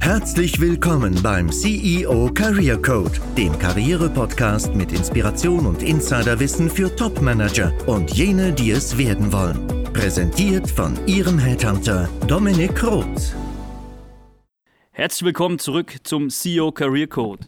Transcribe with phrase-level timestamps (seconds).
[0.00, 8.12] Herzlich willkommen beim CEO Career Code, dem Karriere-Podcast mit Inspiration und Insiderwissen für Top-Manager und
[8.12, 9.66] jene, die es werden wollen.
[9.92, 13.34] Präsentiert von Ihrem Headhunter Dominik Roth.
[14.92, 17.46] Herzlich willkommen zurück zum CEO Career Code.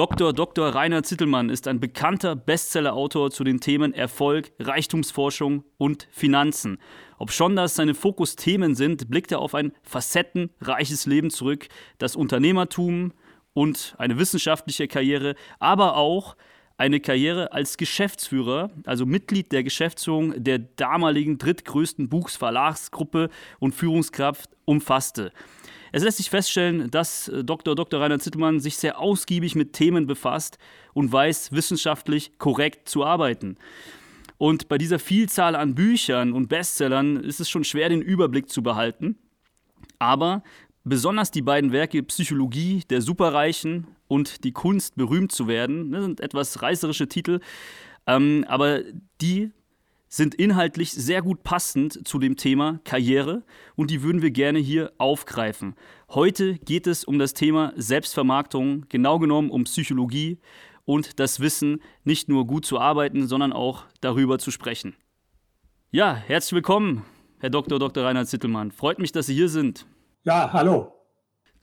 [0.00, 0.32] Dr.
[0.32, 0.74] Dr.
[0.74, 6.78] Rainer Zittelmann ist ein bekannter Bestseller-Autor zu den Themen Erfolg, Reichtumsforschung und Finanzen.
[7.18, 11.68] Ob schon das seine Fokusthemen sind, blickt er auf ein facettenreiches Leben zurück,
[11.98, 13.12] das Unternehmertum
[13.52, 16.34] und eine wissenschaftliche Karriere, aber auch
[16.78, 23.28] eine Karriere als Geschäftsführer, also Mitglied der Geschäftsführung der damaligen drittgrößten Buchsverlagsgruppe
[23.58, 25.30] und Führungskraft umfasste.
[25.92, 27.74] Es lässt sich feststellen, dass äh, Dr.
[27.74, 28.00] Dr.
[28.00, 30.58] Rainer Zittelmann sich sehr ausgiebig mit Themen befasst
[30.94, 33.56] und weiß, wissenschaftlich korrekt zu arbeiten.
[34.38, 38.62] Und bei dieser Vielzahl an Büchern und Bestsellern ist es schon schwer, den Überblick zu
[38.62, 39.18] behalten.
[39.98, 40.42] Aber
[40.84, 46.20] besonders die beiden Werke Psychologie der Superreichen und Die Kunst, berühmt zu werden, ne, sind
[46.20, 47.40] etwas reißerische Titel,
[48.06, 48.80] ähm, aber
[49.20, 49.50] die
[50.10, 53.44] sind inhaltlich sehr gut passend zu dem Thema Karriere
[53.76, 55.76] und die würden wir gerne hier aufgreifen.
[56.10, 60.38] Heute geht es um das Thema Selbstvermarktung, genau genommen um Psychologie
[60.84, 64.96] und das Wissen, nicht nur gut zu arbeiten, sondern auch darüber zu sprechen.
[65.92, 67.04] Ja, herzlich willkommen,
[67.38, 67.78] Herr Dr.
[67.78, 68.04] Dr.
[68.04, 68.72] Reinhard Zittelmann.
[68.72, 69.86] Freut mich, dass Sie hier sind.
[70.24, 70.99] Ja, hallo.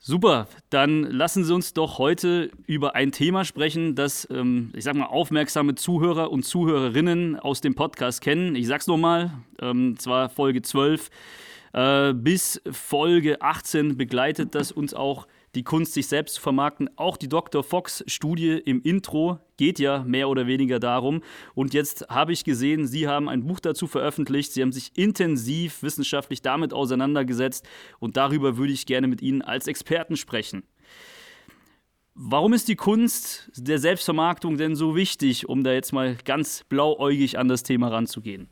[0.00, 4.94] Super, dann lassen Sie uns doch heute über ein Thema sprechen, das, ähm, ich sag
[4.94, 8.54] mal, aufmerksame Zuhörer und Zuhörerinnen aus dem Podcast kennen.
[8.54, 11.10] Ich sag's nochmal, ähm, zwar Folge 12
[11.72, 16.90] äh, bis Folge 18 begleitet das uns auch die Kunst, sich selbst zu vermarkten.
[16.96, 17.62] Auch die Dr.
[17.64, 21.22] Fox-Studie im Intro geht ja mehr oder weniger darum.
[21.54, 24.52] Und jetzt habe ich gesehen, Sie haben ein Buch dazu veröffentlicht.
[24.52, 27.66] Sie haben sich intensiv wissenschaftlich damit auseinandergesetzt.
[27.98, 30.62] Und darüber würde ich gerne mit Ihnen als Experten sprechen.
[32.14, 37.38] Warum ist die Kunst der Selbstvermarktung denn so wichtig, um da jetzt mal ganz blauäugig
[37.38, 38.48] an das Thema ranzugehen?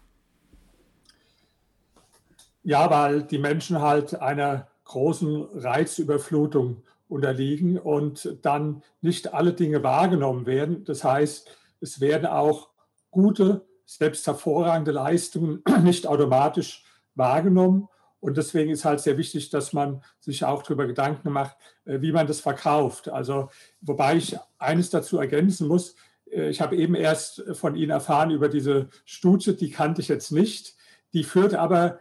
[2.63, 10.47] Ja, weil die Menschen halt einer großen Reizüberflutung unterliegen und dann nicht alle Dinge wahrgenommen
[10.47, 10.85] werden.
[10.85, 11.49] Das heißt,
[11.81, 12.71] es werden auch
[13.11, 17.89] gute, selbst hervorragende Leistungen nicht automatisch wahrgenommen.
[18.19, 22.13] Und deswegen ist halt sehr wichtig, dass man sich auch darüber Gedanken macht, äh, wie
[22.13, 23.09] man das verkauft.
[23.09, 25.95] Also, wobei ich eines dazu ergänzen muss,
[26.31, 30.33] äh, ich habe eben erst von Ihnen erfahren über diese Studie, die kannte ich jetzt
[30.33, 30.75] nicht.
[31.13, 32.01] Die führt aber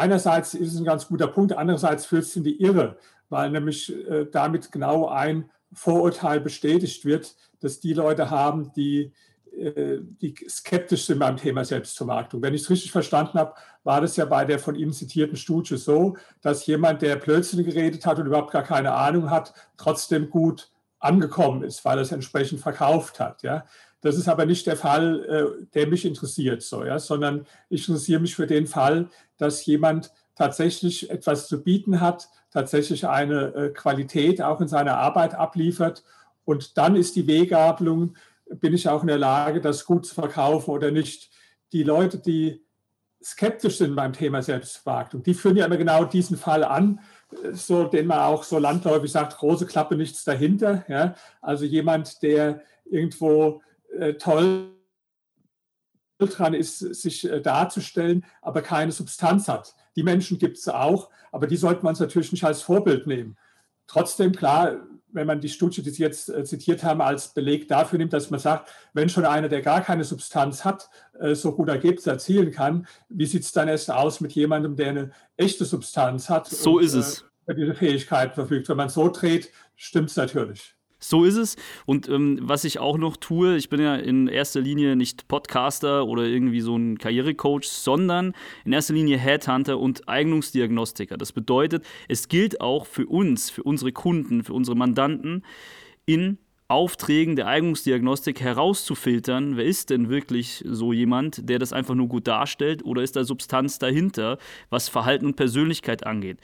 [0.00, 2.96] einerseits ist es ein ganz guter Punkt, andererseits führt es in die Irre,
[3.28, 9.12] weil nämlich äh, damit genau ein Vorurteil bestätigt wird, dass die Leute haben, die,
[9.56, 12.42] äh, die skeptisch sind beim Thema Selbstvermarktung.
[12.42, 15.76] Wenn ich es richtig verstanden habe, war das ja bei der von Ihnen zitierten Studie
[15.76, 20.70] so, dass jemand, der Blödsinn geredet hat und überhaupt gar keine Ahnung hat, trotzdem gut
[20.98, 23.42] angekommen ist, weil er es entsprechend verkauft hat.
[23.42, 23.64] Ja?
[24.00, 25.24] Das ist aber nicht der Fall,
[25.60, 30.12] äh, der mich interessiert, so, ja, sondern ich interessiere mich für den Fall, dass jemand
[30.34, 36.02] tatsächlich etwas zu bieten hat, tatsächlich eine äh, Qualität auch in seiner Arbeit abliefert.
[36.44, 38.16] Und dann ist die Weggabelung,
[38.46, 41.30] bin ich auch in der Lage, das gut zu verkaufen oder nicht.
[41.72, 42.64] Die Leute, die
[43.22, 47.00] skeptisch sind beim Thema Selbstvermarktung, die führen ja immer genau diesen Fall an,
[47.52, 50.84] so, den man auch so landläufig sagt, große Klappe, nichts dahinter.
[50.88, 51.14] Ja?
[51.40, 53.62] Also jemand, der irgendwo
[54.18, 54.70] toll
[56.18, 59.74] dran ist, sich äh, darzustellen, aber keine Substanz hat.
[59.96, 63.38] Die Menschen gibt es auch, aber die sollte man natürlich nicht als Vorbild nehmen.
[63.86, 64.76] Trotzdem, klar,
[65.12, 68.30] wenn man die Studie, die Sie jetzt äh, zitiert haben, als Beleg dafür nimmt, dass
[68.30, 70.90] man sagt, wenn schon einer, der gar keine Substanz hat,
[71.32, 75.10] so gut Ergebnisse erzielen kann, wie sieht es dann erst aus mit jemandem, der eine
[75.36, 76.46] echte Substanz hat?
[76.46, 77.24] So und, ist es.
[77.46, 78.68] Äh, diese Fähigkeiten verfügt.
[78.68, 80.76] Wenn man so dreht, stimmt es natürlich.
[81.00, 81.56] So ist es.
[81.86, 86.06] Und ähm, was ich auch noch tue, ich bin ja in erster Linie nicht Podcaster
[86.06, 88.34] oder irgendwie so ein Karrierecoach, sondern
[88.66, 91.16] in erster Linie Headhunter und Eignungsdiagnostiker.
[91.16, 95.42] Das bedeutet, es gilt auch für uns, für unsere Kunden, für unsere Mandanten,
[96.04, 96.38] in
[96.68, 102.28] Aufträgen der Eignungsdiagnostik herauszufiltern, wer ist denn wirklich so jemand, der das einfach nur gut
[102.28, 104.38] darstellt oder ist da Substanz dahinter,
[104.68, 106.38] was Verhalten und Persönlichkeit angeht.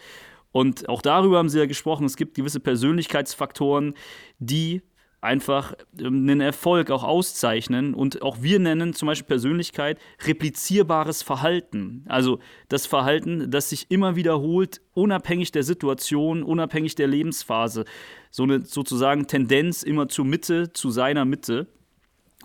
[0.57, 3.93] Und auch darüber haben Sie ja gesprochen, es gibt gewisse Persönlichkeitsfaktoren,
[4.39, 4.81] die
[5.21, 7.93] einfach ähm, einen Erfolg auch auszeichnen.
[7.93, 12.07] Und auch wir nennen zum Beispiel Persönlichkeit replizierbares Verhalten.
[12.09, 12.39] Also
[12.71, 17.85] das Verhalten, das sich immer wiederholt, unabhängig der Situation, unabhängig der Lebensphase.
[18.31, 21.67] So eine sozusagen Tendenz immer zur Mitte, zu seiner Mitte.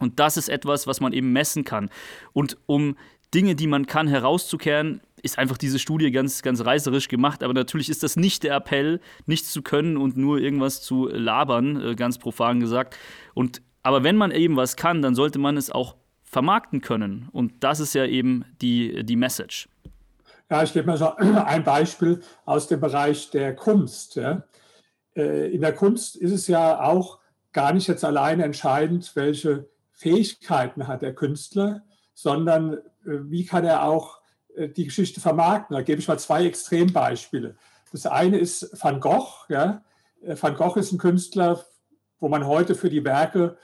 [0.01, 1.89] Und das ist etwas, was man eben messen kann.
[2.33, 2.97] Und um
[3.33, 7.43] Dinge, die man kann, herauszukehren, ist einfach diese Studie ganz, ganz reißerisch gemacht.
[7.43, 11.81] Aber natürlich ist das nicht der Appell, nichts zu können und nur irgendwas zu labern,
[11.81, 12.97] äh, ganz profan gesagt.
[13.33, 17.27] Und, aber wenn man eben was kann, dann sollte man es auch vermarkten können.
[17.31, 19.67] Und das ist ja eben die, die Message.
[20.49, 24.17] Ja, ich gebe mal so ein Beispiel aus dem Bereich der Kunst.
[24.17, 24.41] Äh,
[25.15, 27.19] in der Kunst ist es ja auch
[27.53, 31.83] gar nicht jetzt alleine entscheidend, welche Fähigkeiten hat der Künstler,
[32.13, 34.20] sondern äh, wie kann er auch
[34.57, 35.75] die Geschichte vermarkten.
[35.75, 37.55] Da gebe ich mal zwei Extrembeispiele.
[37.91, 39.45] Das eine ist Van Gogh.
[39.49, 39.83] Ja.
[40.21, 41.63] Äh, Van Gogh ist ein Künstler,
[42.19, 43.57] wo man heute für die Werke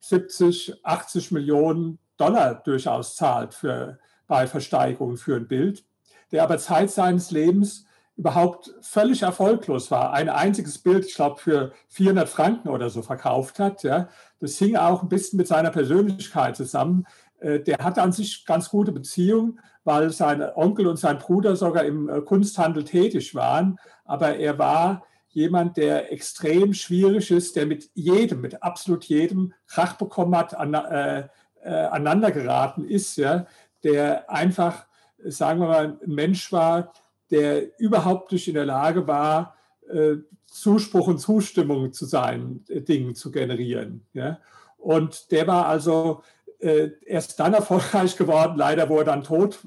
[0.00, 5.84] 70, 80 Millionen Dollar durchaus zahlt für, bei Versteigerungen für ein Bild,
[6.32, 7.86] der aber Zeit seines Lebens
[8.16, 10.12] überhaupt völlig erfolglos war.
[10.12, 13.82] Ein einziges Bild, ich glaube, für 400 Franken oder so verkauft hat.
[13.82, 14.08] Ja.
[14.40, 17.06] Das hing auch ein bisschen mit seiner Persönlichkeit zusammen.
[17.42, 21.84] Äh, der hatte an sich ganz gute Beziehungen, weil sein Onkel und sein Bruder sogar
[21.84, 23.78] im äh, Kunsthandel tätig waren.
[24.04, 29.94] Aber er war jemand, der extrem schwierig ist, der mit jedem, mit absolut jedem Krach
[29.94, 31.28] bekommen hat, an, äh,
[31.62, 33.46] äh, aneinander geraten ist, ja,
[33.82, 34.86] der einfach,
[35.24, 36.92] sagen wir mal, ein Mensch war,
[37.30, 39.56] der überhaupt nicht in der Lage war,
[39.90, 40.16] äh,
[40.46, 44.06] Zuspruch und Zustimmung zu seinen Dingen zu generieren.
[44.12, 44.38] Ja?
[44.76, 46.22] Und der war also
[46.62, 49.58] erst dann erfolgreich geworden, leider wo er dann tot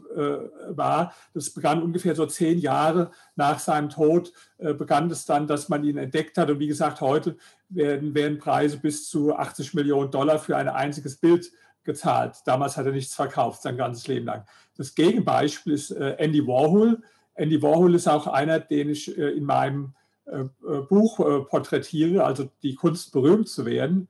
[0.69, 1.13] war.
[1.33, 5.97] Das begann ungefähr so zehn Jahre nach seinem Tod, begann es dann, dass man ihn
[5.97, 6.49] entdeckt hat.
[6.49, 7.35] Und wie gesagt, heute
[7.67, 11.51] werden, werden Preise bis zu 80 Millionen Dollar für ein einziges Bild
[11.83, 12.37] gezahlt.
[12.45, 14.45] Damals hat er nichts verkauft, sein ganzes Leben lang.
[14.77, 17.01] Das Gegenbeispiel ist Andy Warhol,
[17.35, 19.93] Andy Warhol ist auch einer, den ich äh, in meinem
[20.25, 21.17] äh, äh, Buch
[21.49, 24.07] porträtiere, also die Kunst berühmt zu werden.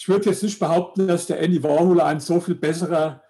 [0.00, 3.22] Ich würde jetzt nicht behaupten, dass der Andy Warhol ein so viel besserer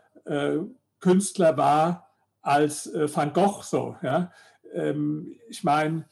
[1.01, 3.97] Künstler war als Van Gogh so.
[4.03, 4.31] Ja?
[4.73, 6.07] Ähm, ich meine,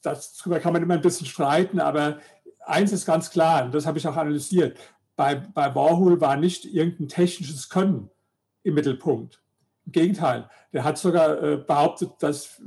[0.00, 2.20] darüber kann man immer ein bisschen streiten, aber
[2.60, 4.78] eins ist ganz klar, und das habe ich auch analysiert,
[5.16, 8.08] bei, bei Warhol war nicht irgendein technisches Können
[8.62, 9.41] im Mittelpunkt.
[9.84, 12.62] Im Gegenteil, der hat sogar äh, behauptet, dass,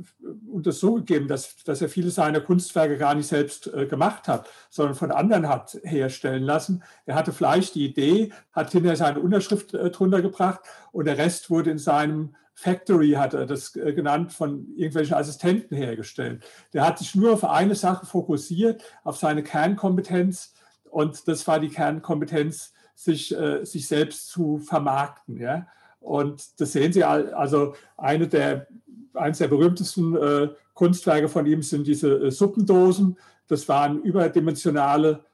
[0.52, 4.28] und das so gegeben, dass, dass er viele seiner Kunstwerke gar nicht selbst äh, gemacht
[4.28, 6.82] hat, sondern von anderen hat herstellen lassen.
[7.06, 10.60] Er hatte vielleicht die Idee, hat hinterher seine Unterschrift äh, drunter gebracht
[10.92, 15.76] und der Rest wurde in seinem Factory, hat er das äh, genannt, von irgendwelchen Assistenten
[15.76, 16.44] hergestellt.
[16.72, 20.54] Der hat sich nur auf eine Sache fokussiert, auf seine Kernkompetenz
[20.84, 25.36] und das war die Kernkompetenz, sich, äh, sich selbst zu vermarkten.
[25.36, 25.66] Ja?
[26.06, 28.68] Und das sehen Sie, also eine der,
[29.12, 33.18] eines der berühmtesten äh, Kunstwerke von ihm sind diese äh, Suppendosen.
[33.48, 35.24] Das waren überdimensionale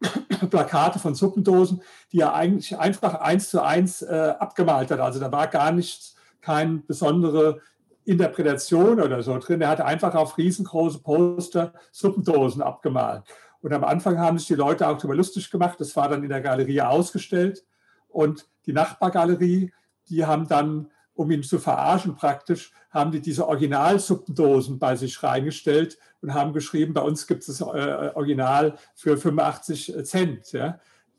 [0.50, 5.00] Plakate von Suppendosen, die er eigentlich einfach eins zu eins äh, abgemalt hat.
[5.00, 7.60] Also da war gar nichts, keine besondere
[8.06, 9.60] Interpretation oder so drin.
[9.60, 13.24] Er hat einfach auf riesengroße Poster Suppendosen abgemalt.
[13.60, 15.78] Und am Anfang haben sich die Leute auch darüber lustig gemacht.
[15.80, 17.62] Das war dann in der Galerie ausgestellt.
[18.08, 19.70] Und die Nachbargalerie
[20.08, 25.98] die haben dann, um ihn zu verarschen praktisch, haben die diese Originalsuppendosen bei sich reingestellt
[26.22, 30.52] und haben geschrieben, bei uns gibt es das äh, Original für 85 Cent.
[30.52, 30.78] Ja.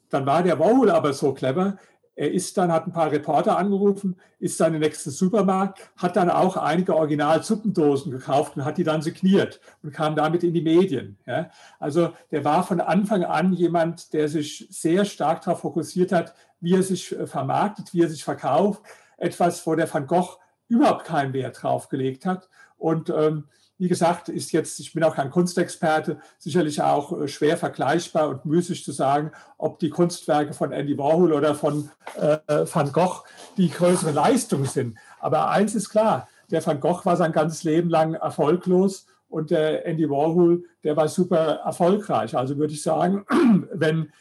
[0.10, 1.78] Dann war der Warhol aber so clever,
[2.16, 6.30] er ist dann, hat ein paar Reporter angerufen, ist dann im nächsten Supermarkt, hat dann
[6.30, 11.18] auch einige Original-Suppendosen gekauft und hat die dann signiert und kam damit in die Medien.
[11.26, 11.50] Ja.
[11.80, 16.76] Also der war von Anfang an jemand, der sich sehr stark darauf fokussiert hat, wie
[16.76, 18.82] er sich äh, vermarktet, wie er sich verkauft.
[19.18, 20.38] Etwas, wo der Van Gogh
[20.70, 22.50] überhaupt keinen Wert drauf gelegt hat.
[22.78, 23.46] Und ähm,
[23.78, 28.46] wie gesagt, ist jetzt, ich bin auch kein Kunstexperte, sicherlich auch äh, schwer vergleichbar und
[28.46, 33.24] müßig zu sagen, ob die Kunstwerke von Andy Warhol oder von äh, Van Gogh
[33.58, 34.98] die größere Leistung sind.
[35.20, 39.86] Aber eins ist klar, der Van Gogh war sein ganzes Leben lang erfolglos und der
[39.86, 42.38] Andy Warhol, der war super erfolgreich.
[42.38, 43.26] Also würde ich sagen,
[43.74, 44.12] wenn,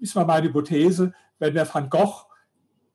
[0.00, 2.29] ist mal meine Hypothese, wenn der Van Gogh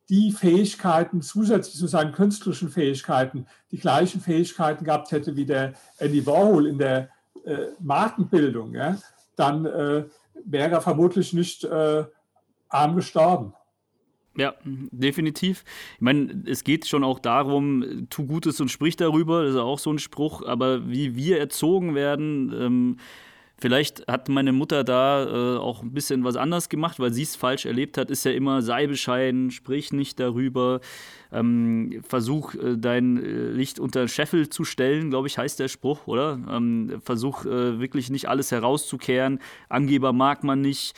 [0.09, 6.25] die Fähigkeiten zusätzlich zu seinen künstlerischen Fähigkeiten die gleichen Fähigkeiten gehabt hätte wie der Andy
[6.25, 7.09] Warhol in der
[7.45, 8.97] äh, Markenbildung, ja,
[9.35, 10.05] dann äh,
[10.45, 12.05] wäre er vermutlich nicht äh,
[12.69, 13.53] arm gestorben.
[14.38, 15.63] Ja, definitiv.
[15.95, 19.79] Ich meine, es geht schon auch darum, tu Gutes und sprich darüber, das ist auch
[19.79, 22.97] so ein Spruch, aber wie wir erzogen werden, ähm,
[23.57, 27.38] Vielleicht hat meine Mutter da äh, auch ein bisschen was anders gemacht, weil sie es
[27.38, 28.12] falsch erlebt hat.
[28.12, 30.81] Ist ja immer, sei bescheiden, sprich nicht darüber,
[31.31, 36.05] ähm, versuch äh, dein äh, Licht unter Scheffel zu stellen, glaube ich, heißt der Spruch,
[36.05, 36.38] oder?
[36.51, 39.39] Ähm, versuch äh, wirklich nicht alles herauszukehren.
[39.69, 40.93] Angeber mag man nicht.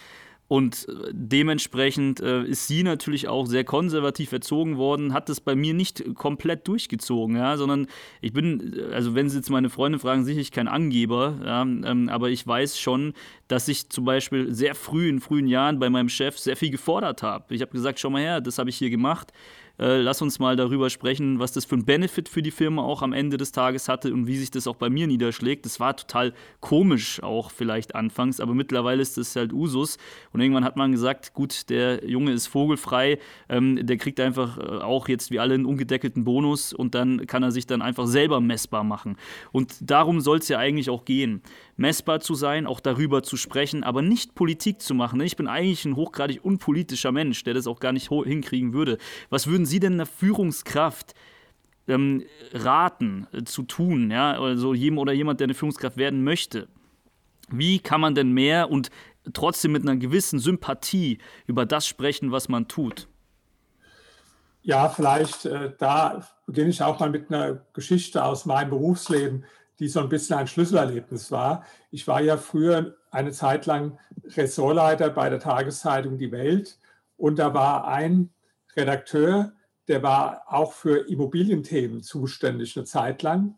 [0.48, 5.56] Und äh, dementsprechend äh, ist sie natürlich auch sehr konservativ erzogen worden, hat das bei
[5.56, 7.88] mir nicht komplett durchgezogen, ja, sondern
[8.22, 12.30] ich bin, also wenn Sie jetzt meine Freunde fragen, sicherlich kein Angeber, ja, ähm, aber
[12.30, 13.14] ich weiß schon,
[13.50, 17.24] dass ich zum Beispiel sehr früh in frühen Jahren bei meinem Chef sehr viel gefordert
[17.24, 17.54] habe.
[17.54, 19.34] Ich habe gesagt, schau mal her, das habe ich hier gemacht
[19.80, 23.02] äh, lass uns mal darüber sprechen, was das für ein Benefit für die Firma auch
[23.02, 25.66] am Ende des Tages hatte und wie sich das auch bei mir niederschlägt.
[25.66, 29.98] Das war total komisch auch vielleicht anfangs, aber mittlerweile ist das halt Usus.
[30.34, 33.20] Und irgendwann hat man gesagt, gut, der Junge ist vogelfrei,
[33.50, 37.44] ähm, der kriegt einfach äh, auch jetzt wie alle einen ungedeckelten Bonus und dann kann
[37.44, 39.18] er sich dann einfach selber messbar machen.
[39.52, 41.42] Und darum soll es ja eigentlich auch gehen
[41.78, 45.22] messbar zu sein, auch darüber zu sprechen, aber nicht Politik zu machen.
[45.22, 48.98] Ich bin eigentlich ein hochgradig unpolitischer Mensch, der das auch gar nicht hinkriegen würde.
[49.30, 51.14] Was würden Sie denn einer Führungskraft
[51.88, 54.10] ähm, raten äh, zu tun?
[54.10, 54.40] Ja?
[54.40, 56.68] Also jedem oder jemand, der eine Führungskraft werden möchte.
[57.50, 58.90] Wie kann man denn mehr und
[59.34, 63.08] trotzdem mit einer gewissen Sympathie über das sprechen, was man tut?
[64.64, 69.46] Ja, vielleicht äh, da beginne ich auch mal mit einer Geschichte aus meinem Berufsleben
[69.80, 71.64] die so ein bisschen ein Schlüsselerlebnis war.
[71.92, 73.98] Ich war ja früher eine Zeit lang
[74.36, 76.80] Ressortleiter bei der Tageszeitung Die Welt
[77.16, 78.30] und da war ein
[78.76, 79.54] Redakteur,
[79.88, 83.56] der war auch für Immobilienthemen zuständig eine Zeit lang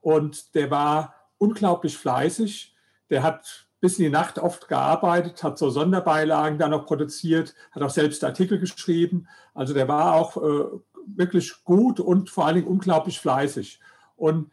[0.00, 2.74] und der war unglaublich fleißig.
[3.08, 7.82] Der hat bis in die Nacht oft gearbeitet, hat so Sonderbeilagen da noch produziert, hat
[7.82, 9.26] auch selbst Artikel geschrieben.
[9.54, 10.66] Also der war auch äh,
[11.06, 13.80] wirklich gut und vor allen Dingen unglaublich fleißig.
[14.16, 14.50] Und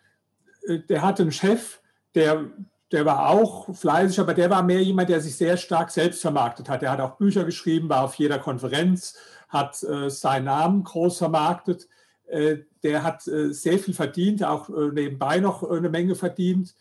[0.66, 1.82] äh, der hatte einen Chef,
[2.16, 2.46] der,
[2.92, 6.70] der war auch fleißig, aber der war mehr jemand, der sich sehr stark selbst vermarktet
[6.70, 6.82] hat.
[6.82, 9.18] Der hat auch Bücher geschrieben, war auf jeder Konferenz,
[9.50, 11.88] hat äh, seinen Namen groß vermarktet.
[12.28, 16.76] Äh, der hat äh, sehr viel verdient, auch äh, nebenbei noch eine Menge verdient,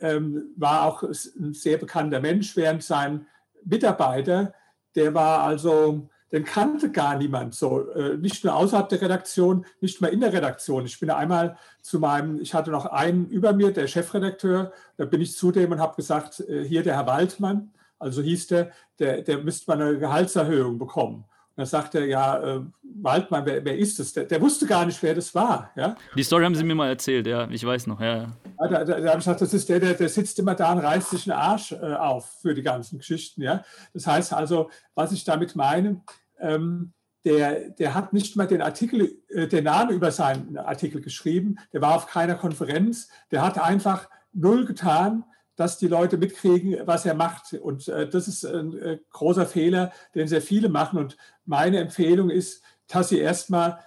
[0.00, 3.26] ähm, war auch ein sehr bekannter Mensch, während sein
[3.64, 4.54] Mitarbeiter,
[4.94, 10.00] der war also den kannte gar niemand so, äh, nicht nur außerhalb der Redaktion, nicht
[10.00, 10.86] mal in der Redaktion.
[10.86, 15.20] Ich bin einmal zu meinem, ich hatte noch einen über mir, der Chefredakteur, da bin
[15.20, 19.22] ich zu dem und habe gesagt, äh, hier der Herr Waldmann, also hieß der, der,
[19.22, 21.24] der müsste mal eine Gehaltserhöhung bekommen.
[21.54, 24.14] Und dann sagt er, ja, äh, Waldmann, wer, wer ist das?
[24.14, 25.70] Der, der, wusste gar nicht, wer das war.
[25.76, 25.96] Ja?
[26.16, 28.00] Die Story haben Sie mir mal erzählt, ja, ich weiß noch.
[28.00, 28.32] Ja, ja.
[28.58, 30.78] Da, da, da habe ich gesagt, das ist der, der, der sitzt immer da und
[30.78, 33.42] reißt sich den Arsch äh, auf für die ganzen Geschichten.
[33.42, 33.64] Ja?
[33.92, 36.00] Das heißt also, was ich damit meine,
[36.42, 36.92] ähm,
[37.24, 41.80] der, der hat nicht mal den Artikel, äh, den Namen über seinen Artikel geschrieben, der
[41.80, 45.24] war auf keiner Konferenz, der hat einfach null getan,
[45.56, 47.52] dass die Leute mitkriegen, was er macht.
[47.52, 50.98] Und äh, das ist ein äh, großer Fehler, den sehr viele machen.
[50.98, 53.78] Und meine Empfehlung ist, dass sie erstmal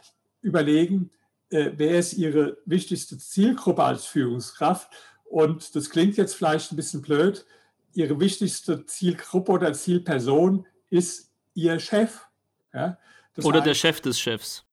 [0.41, 1.12] überlegen,
[1.50, 4.89] äh, wer ist ihre wichtigste Zielgruppe als Führungskraft.
[5.25, 7.45] Und das klingt jetzt vielleicht ein bisschen blöd.
[7.93, 12.27] Ihre wichtigste Zielgruppe oder Zielperson ist Ihr Chef.
[12.75, 12.98] Ja?
[13.44, 14.65] Oder heißt, der Chef des Chefs.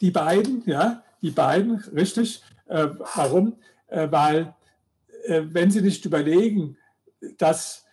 [0.00, 2.42] Die beiden, ja, die beiden, richtig.
[2.66, 3.56] Äh, warum?
[3.88, 4.54] Äh, weil,
[5.24, 6.76] äh, wenn Sie nicht überlegen,
[7.38, 7.86] dass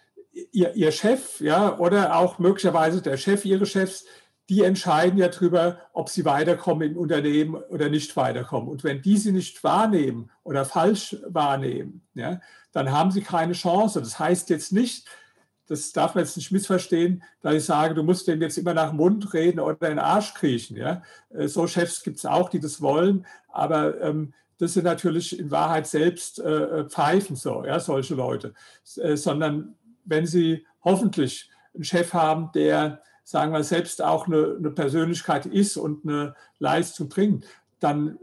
[0.51, 4.05] ihr, ihr Chef, ja, oder auch möglicherweise der Chef Ihres Chefs,
[4.49, 8.69] die entscheiden ja darüber, ob sie weiterkommen im Unternehmen oder nicht weiterkommen.
[8.69, 12.39] Und wenn die sie nicht wahrnehmen oder falsch wahrnehmen, ja,
[12.71, 14.01] dann haben sie keine Chance.
[14.01, 15.07] Das heißt jetzt nicht,
[15.67, 18.89] das darf man jetzt nicht missverstehen, da ich sage, du musst dem jetzt immer nach
[18.89, 20.77] dem Mund reden oder in den Arsch kriechen.
[20.77, 21.01] Ja?
[21.29, 25.51] Äh, so Chefs gibt es auch, die das wollen, aber ähm, das sind natürlich in
[25.51, 28.53] Wahrheit selbst äh, äh, Pfeifen so, ja, solche Leute.
[28.97, 34.71] Äh, sondern wenn sie hoffentlich einen Chef haben, der, sagen wir, selbst auch eine, eine
[34.71, 37.45] Persönlichkeit ist und eine Leistung bringt,
[37.79, 38.17] dann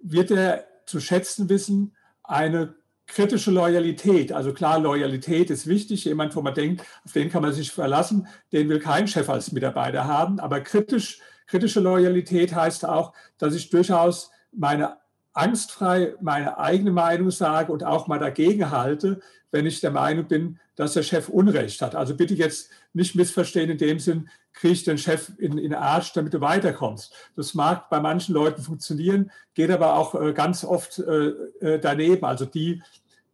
[0.00, 2.74] wird er zu schätzen wissen, eine
[3.10, 4.32] kritische Loyalität.
[4.32, 6.04] Also klar, Loyalität ist wichtig.
[6.04, 9.52] Jemand, wo man denkt, auf den kann man sich verlassen, den will kein Chef als
[9.52, 10.40] Mitarbeiter haben.
[10.40, 14.98] Aber kritisch, kritische Loyalität heißt auch, dass ich durchaus meine
[15.32, 19.20] angstfrei meine eigene Meinung sage und auch mal dagegen halte,
[19.52, 21.94] wenn ich der Meinung bin, dass der Chef Unrecht hat.
[21.94, 26.12] Also bitte jetzt nicht missverstehen in dem Sinn, kriege ich den Chef in, in Arsch,
[26.12, 27.14] damit du weiterkommst.
[27.36, 31.28] Das mag bei manchen Leuten funktionieren, geht aber auch äh, ganz oft äh,
[31.60, 32.24] äh daneben.
[32.24, 32.82] Also die,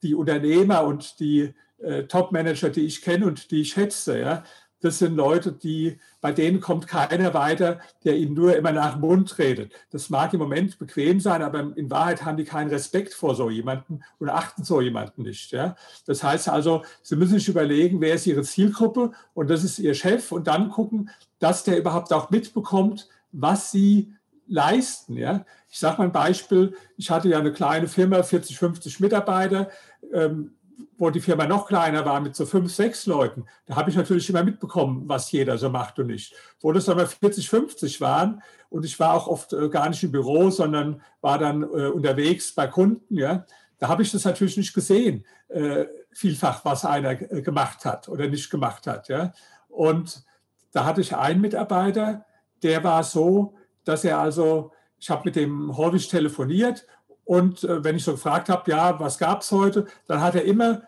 [0.02, 4.42] die Unternehmer und die äh, Top-Manager, die ich kenne und die ich schätze, ja,
[4.80, 9.00] das sind Leute, die, bei denen kommt keiner weiter, der ihnen nur immer nach dem
[9.00, 9.72] Mund redet.
[9.90, 13.48] Das mag im Moment bequem sein, aber in Wahrheit haben die keinen Respekt vor so
[13.48, 15.50] jemanden und achten so jemanden nicht.
[15.52, 15.76] Ja.
[16.06, 19.94] Das heißt also, sie müssen sich überlegen, wer ist ihre Zielgruppe und das ist ihr
[19.94, 24.12] Chef und dann gucken, dass der überhaupt auch mitbekommt, was sie
[24.46, 25.16] leisten.
[25.16, 25.44] Ja.
[25.76, 29.68] Ich sage mal ein Beispiel, ich hatte ja eine kleine Firma, 40, 50 Mitarbeiter.
[30.10, 30.52] Ähm,
[30.96, 34.28] wo die Firma noch kleiner war, mit so fünf, sechs Leuten, da habe ich natürlich
[34.30, 36.34] immer mitbekommen, was jeder so macht und nicht.
[36.60, 40.12] Wo das aber 40, 50 waren und ich war auch oft äh, gar nicht im
[40.12, 43.44] Büro, sondern war dann äh, unterwegs bei Kunden, ja,
[43.78, 48.28] da habe ich das natürlich nicht gesehen, äh, vielfach, was einer äh, gemacht hat oder
[48.28, 49.08] nicht gemacht hat.
[49.08, 49.34] Ja.
[49.68, 50.24] Und
[50.72, 52.24] da hatte ich einen Mitarbeiter,
[52.62, 53.54] der war so,
[53.84, 56.86] dass er also, ich habe mit dem häufig telefoniert
[57.24, 60.44] und äh, wenn ich so gefragt habe, ja, was gab es heute, dann hat er
[60.44, 60.82] immer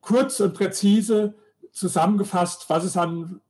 [0.00, 1.34] kurz und präzise
[1.72, 3.40] zusammengefasst, was es an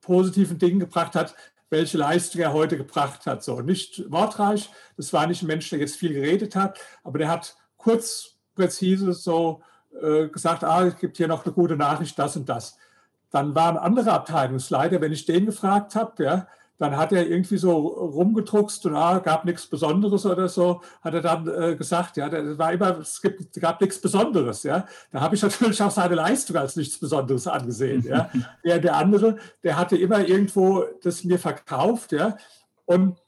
[0.00, 1.34] positiven Dingen gebracht hat,
[1.68, 3.44] welche Leistung er heute gebracht hat.
[3.44, 7.28] So nicht wortreich, das war nicht ein Mensch, der jetzt viel geredet hat, aber der
[7.28, 9.62] hat kurz, präzise so
[10.02, 12.76] äh, gesagt, ah, es gibt hier noch eine gute Nachricht, das und das.
[13.30, 16.48] Dann war ein anderer Abteilungsleiter, wenn ich den gefragt habe, ja,
[16.80, 21.20] dann hat er irgendwie so rumgedruckst und ah, gab nichts Besonderes oder so, hat er
[21.20, 24.86] dann äh, gesagt, ja, das war immer, es gibt, gab nichts Besonderes, ja.
[25.12, 28.30] Da habe ich natürlich auch seine Leistung als nichts Besonderes angesehen, ja.
[28.64, 32.38] Der, der andere, der hatte immer irgendwo das mir verkauft, ja.
[32.86, 33.18] Und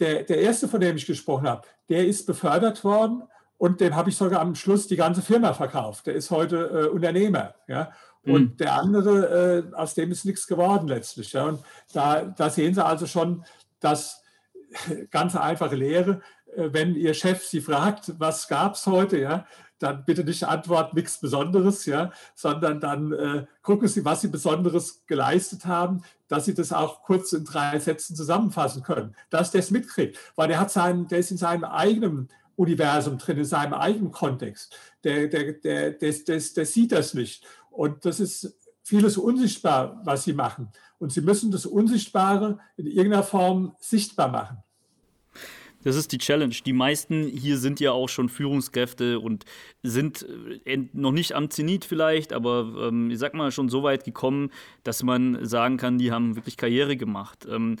[0.00, 3.22] der, der erste, von dem ich gesprochen habe, der ist befördert worden
[3.58, 6.06] und dem habe ich sogar am Schluss die ganze Firma verkauft.
[6.06, 7.92] Der ist heute äh, Unternehmer, ja.
[8.26, 8.56] Und mhm.
[8.56, 11.32] der andere, äh, aus dem ist nichts geworden letztlich.
[11.32, 11.44] Ja.
[11.44, 11.60] Und
[11.92, 13.44] da, da sehen Sie also schon,
[13.80, 14.22] dass
[15.10, 16.22] ganz einfache Lehre,
[16.56, 19.46] äh, wenn Ihr Chef Sie fragt, was gab es heute, ja,
[19.78, 25.04] dann bitte nicht antworten, nichts Besonderes, ja, sondern dann äh, gucken Sie, was Sie Besonderes
[25.06, 29.70] geleistet haben, dass Sie das auch kurz in drei Sätzen zusammenfassen können, dass der es
[29.70, 34.12] mitkriegt, weil der hat seinen, der ist in seinem eigenen Universum drin, in seinem eigenen
[34.12, 34.76] Kontext.
[35.02, 37.44] Der, der, der, der, der, der sieht das nicht.
[37.74, 40.68] Und das ist vieles unsichtbar, was sie machen.
[40.98, 44.58] Und sie müssen das Unsichtbare in irgendeiner Form sichtbar machen.
[45.82, 46.54] Das ist die Challenge.
[46.64, 49.44] Die meisten hier sind ja auch schon Führungskräfte und
[49.82, 50.26] sind
[50.64, 54.50] äh, noch nicht am Zenit vielleicht, aber ähm, ich sag mal schon so weit gekommen,
[54.82, 57.46] dass man sagen kann, die haben wirklich Karriere gemacht.
[57.50, 57.76] Ähm,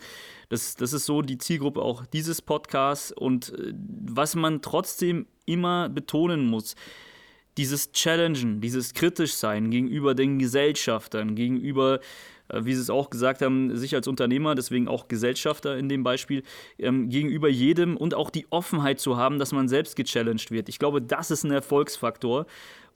[0.50, 5.88] das, das ist so die Zielgruppe auch dieses Podcasts und äh, was man trotzdem immer
[5.88, 6.74] betonen muss,
[7.56, 12.00] dieses Challengen, dieses Kritischsein gegenüber den Gesellschaftern, gegenüber,
[12.48, 16.02] äh, wie Sie es auch gesagt haben, sich als Unternehmer, deswegen auch Gesellschafter in dem
[16.02, 16.42] Beispiel,
[16.78, 20.68] ähm, gegenüber jedem und auch die Offenheit zu haben, dass man selbst gechallenged wird.
[20.68, 22.46] Ich glaube, das ist ein Erfolgsfaktor.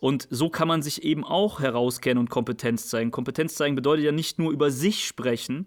[0.00, 3.10] Und so kann man sich eben auch herauskennen und Kompetenz zeigen.
[3.10, 5.66] Kompetenz zeigen bedeutet ja nicht nur über sich sprechen,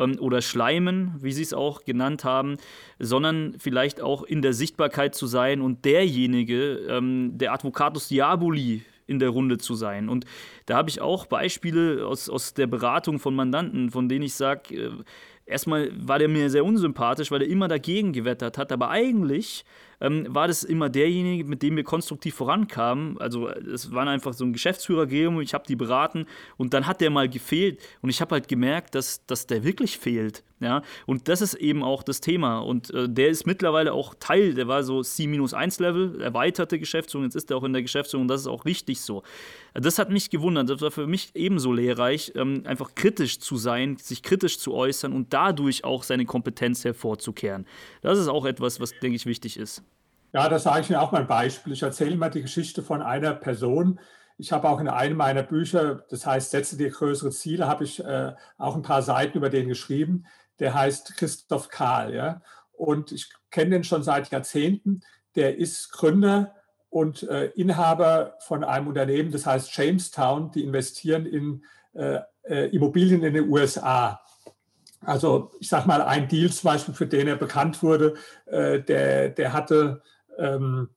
[0.00, 2.56] oder Schleimen, wie Sie es auch genannt haben,
[2.98, 9.18] sondern vielleicht auch in der Sichtbarkeit zu sein und derjenige, ähm, der Advocatus Diaboli in
[9.18, 10.08] der Runde zu sein.
[10.08, 10.24] Und
[10.66, 14.74] da habe ich auch Beispiele aus, aus der Beratung von Mandanten, von denen ich sage,
[14.74, 14.90] äh,
[15.44, 19.64] erstmal war der mir sehr unsympathisch, weil er immer dagegen gewettert hat, aber eigentlich
[20.00, 23.18] ähm, war das immer derjenige, mit dem wir konstruktiv vorankamen.
[23.18, 27.10] Also es war einfach so ein Geschäftsführergremium, ich habe die beraten und dann hat der
[27.10, 30.42] mal gefehlt und ich habe halt gemerkt, dass, dass der wirklich fehlt.
[30.60, 30.82] Ja?
[31.06, 34.68] Und das ist eben auch das Thema und äh, der ist mittlerweile auch Teil, der
[34.68, 38.46] war so C-1-Level, erweiterte Geschäftsführung, jetzt ist er auch in der Geschäftsführung und das ist
[38.46, 39.22] auch richtig so.
[39.74, 43.96] Das hat mich gewundert, das war für mich ebenso lehrreich, ähm, einfach kritisch zu sein,
[43.96, 47.66] sich kritisch zu äußern und dadurch auch seine Kompetenz hervorzukehren.
[48.02, 49.82] Das ist auch etwas, was, denke ich, wichtig ist.
[50.32, 51.72] Ja, das sage ich Ihnen auch mal ein Beispiel.
[51.72, 53.98] Ich erzähle mal die Geschichte von einer Person.
[54.38, 58.02] Ich habe auch in einem meiner Bücher, das heißt Setze dir größere Ziele, habe ich
[58.02, 60.24] äh, auch ein paar Seiten über den geschrieben.
[60.60, 62.14] Der heißt Christoph Kahl.
[62.14, 62.42] Ja?
[62.72, 65.02] Und ich kenne den schon seit Jahrzehnten.
[65.34, 66.54] Der ist Gründer
[66.90, 70.52] und äh, Inhaber von einem Unternehmen, das heißt Jamestown.
[70.52, 71.64] Die investieren in
[71.94, 74.20] äh, äh Immobilien in den USA.
[75.00, 78.14] Also ich sage mal, ein Deal zum Beispiel, für den er bekannt wurde,
[78.46, 80.02] äh, der, der hatte
[80.40, 80.88] ähm,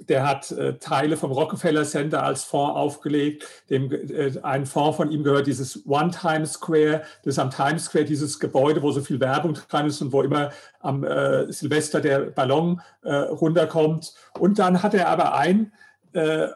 [0.00, 3.44] der hat äh, Teile vom Rockefeller Center als Fonds aufgelegt.
[3.68, 7.02] Dem, äh, ein Fonds von ihm gehört dieses One Times Square.
[7.24, 10.22] Das ist am Times Square dieses Gebäude, wo so viel Werbung dran ist und wo
[10.22, 14.14] immer am äh, Silvester der Ballon äh, runterkommt.
[14.38, 15.72] Und dann hat er aber ein
[16.12, 16.48] äh,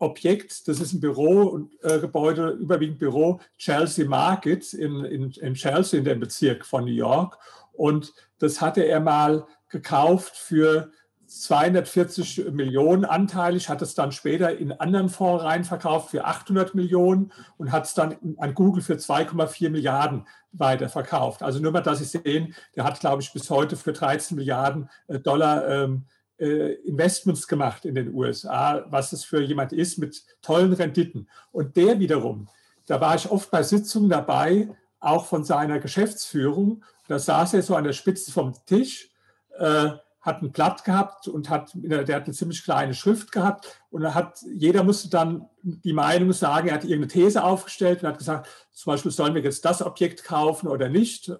[0.00, 6.04] Objekt, das ist ein Bürogebäude, äh, überwiegend Büro, Chelsea Market in, in, in Chelsea, in
[6.04, 7.38] dem Bezirk von New York.
[7.72, 10.90] Und das hatte er mal gekauft für
[11.28, 17.70] 240 Millionen anteilig, hat es dann später in anderen Fonds reinverkauft für 800 Millionen und
[17.70, 21.42] hat es dann an Google für 2,4 Milliarden weiterverkauft.
[21.42, 24.88] Also nur mal, dass Sie sehen, der hat, glaube ich, bis heute für 13 Milliarden
[25.06, 26.06] äh, Dollar ähm,
[26.38, 31.28] äh, Investments gemacht in den USA, was es für jemand ist mit tollen Renditen.
[31.52, 32.48] Und der wiederum,
[32.86, 36.82] da war ich oft bei Sitzungen dabei, auch von seiner Geschäftsführung.
[37.06, 39.10] Da saß er so an der Spitze vom Tisch.
[39.58, 39.90] Äh,
[40.28, 44.40] hat ein Blatt gehabt und hat, der hat eine ziemlich kleine Schrift gehabt und hat,
[44.54, 48.92] jeder musste dann die Meinung sagen, er hat irgendeine These aufgestellt und hat gesagt, zum
[48.92, 51.32] Beispiel sollen wir jetzt das Objekt kaufen oder nicht.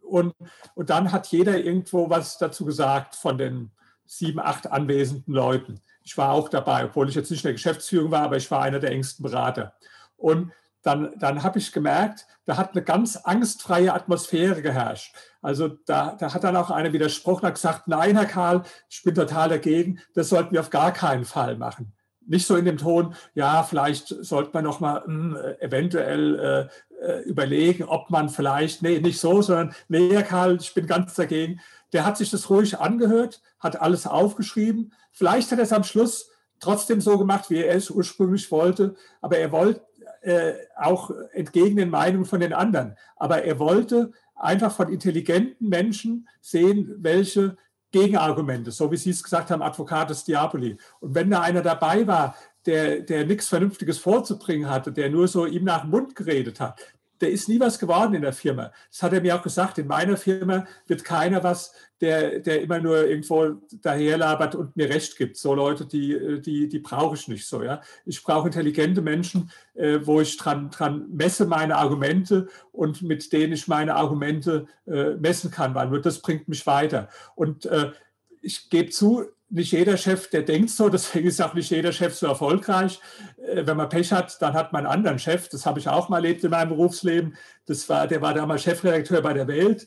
[0.00, 0.34] Und,
[0.74, 3.70] und dann hat jeder irgendwo was dazu gesagt von den
[4.04, 5.80] sieben, acht anwesenden Leuten.
[6.04, 8.62] Ich war auch dabei, obwohl ich jetzt nicht in der Geschäftsführung war, aber ich war
[8.62, 9.74] einer der engsten Berater.
[10.16, 15.14] Und dann, dann habe ich gemerkt, da hat eine ganz angstfreie Atmosphäre geherrscht.
[15.40, 19.14] Also da, da hat dann auch einer widersprochen, hat gesagt, nein, Herr Karl, ich bin
[19.14, 21.92] total dagegen, das sollten wir auf gar keinen Fall machen.
[22.24, 26.68] Nicht so in dem Ton, ja, vielleicht sollte man noch mal mh, hm, eventuell
[27.00, 30.86] äh, äh, überlegen, ob man vielleicht, nee, nicht so, sondern, nee, Herr Karl, ich bin
[30.86, 31.60] ganz dagegen.
[31.92, 34.92] Der hat sich das ruhig angehört, hat alles aufgeschrieben.
[35.10, 36.30] Vielleicht hat er es am Schluss
[36.62, 39.82] trotzdem so gemacht, wie er es ursprünglich wollte, aber er wollte
[40.22, 42.96] äh, auch entgegen den Meinungen von den anderen.
[43.16, 47.56] Aber er wollte einfach von intelligenten Menschen sehen, welche
[47.92, 50.78] Gegenargumente, so wie Sie es gesagt haben, Advocatus Diaboli.
[51.00, 55.46] Und wenn da einer dabei war, der, der nichts Vernünftiges vorzubringen hatte, der nur so
[55.46, 56.80] ihm nach dem Mund geredet hat,
[57.22, 58.72] der ist nie was geworden in der Firma.
[58.90, 59.78] Das hat er mir auch gesagt.
[59.78, 65.16] In meiner Firma wird keiner was, der, der immer nur irgendwo daherlabert und mir Recht
[65.16, 65.36] gibt.
[65.36, 67.62] So Leute, die, die, die brauche ich nicht so.
[67.62, 67.80] Ja?
[68.04, 73.52] Ich brauche intelligente Menschen, äh, wo ich dran, dran messe meine Argumente und mit denen
[73.52, 77.08] ich meine Argumente äh, messen kann, weil nur das bringt mich weiter.
[77.36, 77.92] Und äh,
[78.40, 82.14] ich gebe zu, nicht jeder Chef, der denkt so, deswegen ist auch nicht jeder Chef
[82.14, 83.00] so erfolgreich.
[83.46, 85.48] Äh, wenn man Pech hat, dann hat man einen anderen Chef.
[85.48, 87.36] Das habe ich auch mal erlebt in meinem Berufsleben.
[87.66, 89.86] Das war, der war damals Chefredakteur bei der Welt.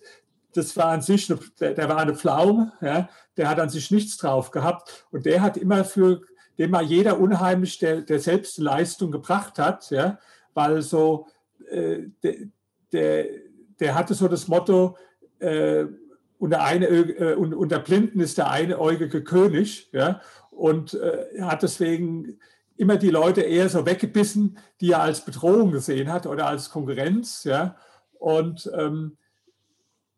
[0.54, 4.16] Das war an sich, eine, der war eine Pflaume, ja, der hat an sich nichts
[4.16, 5.06] drauf gehabt.
[5.12, 6.22] Und der hat immer für,
[6.58, 10.18] dem mal jeder unheimlich der, der selbst Leistung gebracht hat, ja,
[10.54, 11.28] weil so,
[11.70, 12.36] äh, der,
[12.94, 13.26] der,
[13.82, 14.98] der hatte so das Motto,
[15.40, 15.86] äh,
[16.38, 19.90] und der, eine, äh, der Blinden ist der einäugige König.
[19.92, 20.22] Ja?
[20.52, 22.40] Und äh, hat deswegen
[22.78, 27.44] immer die Leute eher so weggebissen, die er als Bedrohung gesehen hat oder als Konkurrenz.
[27.46, 27.78] Ja?
[28.20, 29.18] Und ähm,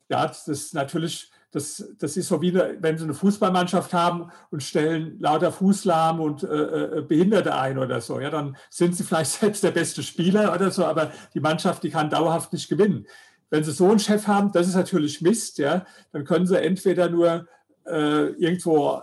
[0.10, 4.32] ja, das ist natürlich, das, das ist so wie, eine, wenn sie eine Fußballmannschaft haben
[4.50, 8.20] und stellen lauter Fußlahme und äh, äh, Behinderte ein oder so.
[8.20, 11.90] Ja, dann sind sie vielleicht selbst der beste Spieler oder so, aber die Mannschaft, die
[11.90, 13.06] kann dauerhaft nicht gewinnen.
[13.50, 17.10] Wenn Sie so einen Chef haben, das ist natürlich Mist, ja, dann können Sie entweder
[17.10, 17.48] nur
[17.86, 19.02] äh, irgendwo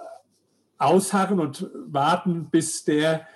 [0.78, 3.26] ausharren und warten, bis der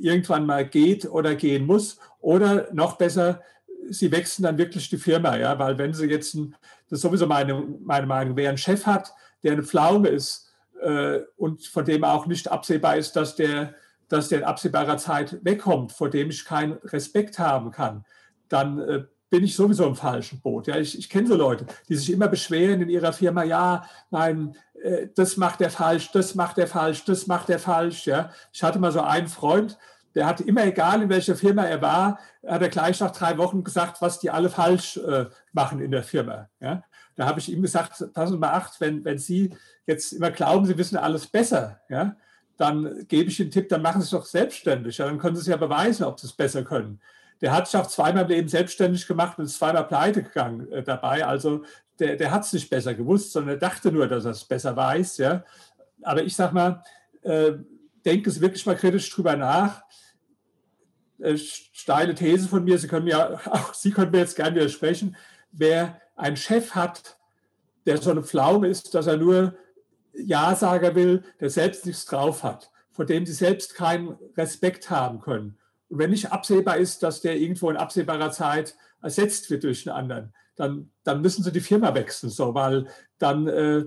[0.00, 1.98] irgendwann mal geht oder gehen muss.
[2.20, 3.42] Oder noch besser,
[3.88, 6.54] Sie wechseln dann wirklich die Firma, ja, weil wenn Sie jetzt, ein,
[6.88, 11.20] das ist sowieso meine, meine Meinung, wer einen Chef hat, der eine Pflaume ist äh,
[11.36, 13.74] und von dem auch nicht absehbar ist, dass der,
[14.08, 18.04] dass der in absehbarer Zeit wegkommt, vor dem ich keinen Respekt haben kann,
[18.48, 19.04] dann äh,
[19.34, 20.68] bin ich sowieso im falschen Boot.
[20.68, 24.54] Ja, ich, ich kenne so Leute, die sich immer beschweren in ihrer Firma, ja, nein,
[24.80, 28.06] äh, das macht er falsch, das macht er falsch, das macht er falsch.
[28.06, 28.30] Ja.
[28.52, 29.76] Ich hatte mal so einen Freund,
[30.14, 33.64] der hat immer, egal in welcher Firma er war, hat er gleich nach drei Wochen
[33.64, 36.48] gesagt, was die alle falsch äh, machen in der Firma.
[36.60, 36.84] Ja.
[37.16, 39.52] Da habe ich ihm gesagt, passen Sie mal acht, wenn, wenn Sie
[39.84, 42.14] jetzt immer glauben, Sie wissen alles besser, ja,
[42.56, 44.98] dann gebe ich Ihnen einen Tipp, dann machen Sie es doch selbstständig.
[44.98, 47.00] Ja, dann können Sie es ja beweisen, ob Sie es besser können
[47.40, 50.82] der hat sich auch zweimal im Leben selbstständig gemacht und ist zweimal pleite gegangen äh,
[50.82, 51.24] dabei.
[51.26, 51.64] Also
[51.98, 54.76] der, der hat es nicht besser gewusst, sondern er dachte nur, dass er es besser
[54.76, 55.18] weiß.
[55.18, 55.44] Ja.
[56.02, 56.82] Aber ich sage mal,
[57.22, 57.52] äh,
[58.04, 59.82] denke es wirklich mal kritisch drüber nach.
[61.18, 65.16] Äh, steile These von mir, Sie können mir auch Sie können mir jetzt gerne widersprechen.
[65.52, 67.18] Wer einen Chef hat,
[67.86, 69.56] der so eine Pflaume ist, dass er nur
[70.14, 75.58] Ja-Sager will, der selbst nichts drauf hat, vor dem Sie selbst keinen Respekt haben können
[75.88, 80.34] wenn nicht absehbar ist, dass der irgendwo in absehbarer Zeit ersetzt wird durch einen anderen,
[80.56, 82.86] dann, dann müssen sie die Firma wechseln, so, weil
[83.18, 83.84] dann, äh,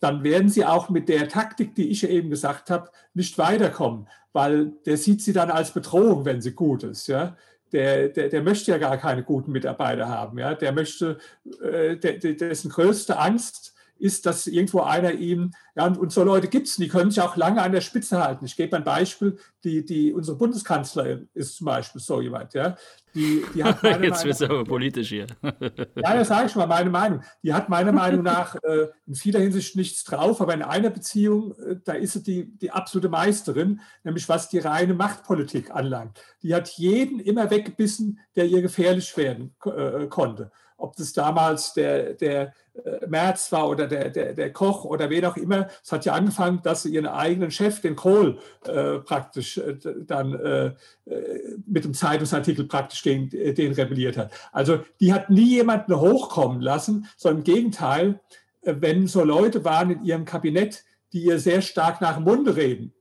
[0.00, 4.72] dann werden sie auch mit der Taktik, die ich eben gesagt habe, nicht weiterkommen, weil
[4.84, 7.06] der sieht sie dann als Bedrohung, wenn sie gut ist.
[7.06, 7.36] Ja?
[7.72, 10.38] Der, der, der möchte ja gar keine guten Mitarbeiter haben.
[10.38, 10.54] Ja?
[10.54, 11.18] Der möchte,
[11.62, 16.66] äh, der, dessen größte Angst ist, dass irgendwo einer ihm, ja, und, so Leute gibt
[16.66, 18.44] es, die können sich auch lange an der Spitze halten.
[18.44, 22.76] Ich gebe ein Beispiel, die, die, unsere Bundeskanzlerin ist zum Beispiel so jemand, ja.
[23.14, 25.26] Die, die hat Jetzt wird es aber politisch hier.
[25.42, 27.22] ja, das sage ich mal, meine Meinung.
[27.42, 31.54] Die hat meiner Meinung nach äh, in vieler Hinsicht nichts drauf, aber in einer Beziehung,
[31.58, 36.20] äh, da ist sie die, die absolute Meisterin, nämlich was die reine Machtpolitik anlangt.
[36.42, 42.14] Die hat jeden immer weggebissen, der ihr gefährlich werden äh, konnte ob das damals der,
[42.14, 42.52] der
[42.84, 45.68] äh, Merz war oder der, der, der Koch oder wen auch immer.
[45.82, 50.34] Es hat ja angefangen, dass sie ihren eigenen Chef, den Kohl, äh, praktisch äh, dann
[50.34, 50.66] äh,
[51.06, 54.32] äh mit dem Zeitungsartikel praktisch den, den rebelliert hat.
[54.52, 58.20] Also die hat nie jemanden hochkommen lassen, sondern im Gegenteil,
[58.62, 62.92] wenn so Leute waren in ihrem Kabinett, die ihr sehr stark nach dem Munde reden,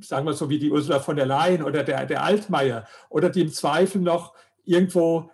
[0.00, 3.42] sagen wir so wie die Ursula von der Leyen oder der, der Altmaier, oder die
[3.42, 4.34] im Zweifel noch
[4.64, 5.30] irgendwo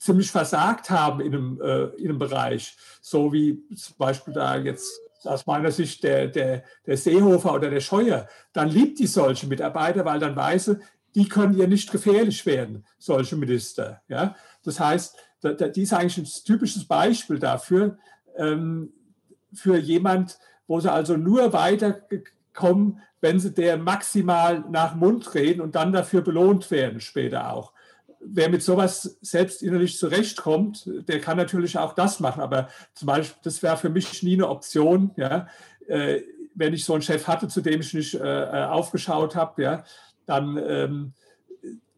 [0.00, 4.98] ziemlich versagt haben in einem, äh, in einem Bereich, so wie zum Beispiel da jetzt
[5.24, 10.06] aus meiner Sicht der, der, der Seehofer oder der Scheuer, dann liebt die solche Mitarbeiter,
[10.06, 10.78] weil dann weiß sie,
[11.14, 14.00] die können ihr nicht gefährlich werden, solche Minister.
[14.08, 14.34] Ja?
[14.64, 17.98] Das heißt, da, da, die ist eigentlich ein typisches Beispiel dafür,
[18.36, 18.94] ähm,
[19.52, 25.74] für jemand, wo sie also nur weiterkommen, wenn sie der maximal nach Mund reden und
[25.74, 27.74] dann dafür belohnt werden später auch
[28.20, 32.42] wer mit sowas selbst innerlich zurechtkommt, der kann natürlich auch das machen.
[32.42, 35.48] Aber zum Beispiel, das wäre für mich nie eine Option, ja,
[35.88, 36.20] äh,
[36.54, 39.84] wenn ich so einen Chef hatte, zu dem ich nicht äh, äh aufgeschaut habe, ja,
[40.26, 41.12] dann, ähm,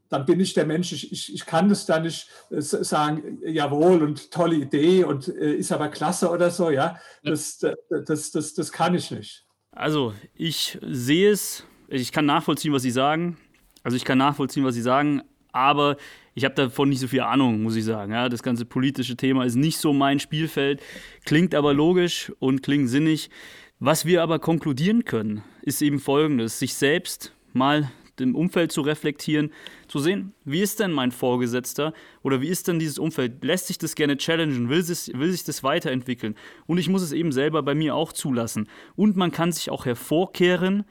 [0.08, 4.02] dann bin ich der Mensch, ich, ich, ich kann das dann nicht äh, sagen, jawohl
[4.02, 7.58] und tolle Idee und äh, ist aber klasse oder so, ja, das,
[7.88, 9.44] das, das, das kann ich nicht.
[9.72, 13.38] Also, ich sehe es, ich kann nachvollziehen, was Sie sagen.
[13.82, 15.96] Also ich kann nachvollziehen, was Sie sagen, aber
[16.34, 18.12] ich habe davon nicht so viel Ahnung, muss ich sagen.
[18.12, 20.82] Ja, das ganze politische Thema ist nicht so mein Spielfeld,
[21.24, 23.30] klingt aber logisch und klingt sinnig.
[23.78, 29.50] Was wir aber konkludieren können, ist eben folgendes: sich selbst mal im Umfeld zu reflektieren,
[29.88, 33.42] zu sehen, wie ist denn mein Vorgesetzter oder wie ist denn dieses Umfeld?
[33.44, 34.68] Lässt sich das gerne challengen?
[34.68, 36.36] Will, es, will sich das weiterentwickeln?
[36.66, 38.68] Und ich muss es eben selber bei mir auch zulassen.
[38.96, 40.84] Und man kann sich auch hervorkehren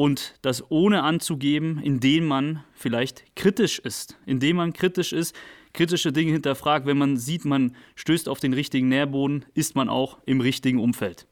[0.00, 5.36] und das ohne anzugeben, indem man vielleicht kritisch ist, indem man kritisch ist,
[5.74, 10.16] kritische Dinge hinterfragt, wenn man sieht, man stößt auf den richtigen Nährboden, ist man auch
[10.24, 11.26] im richtigen Umfeld.